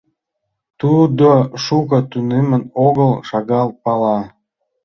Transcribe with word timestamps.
Тудо 0.79 1.29
шуко 1.63 1.99
тунемын 2.11 2.63
огыл, 2.85 3.11
шагал 3.29 3.69
пала. 3.83 4.19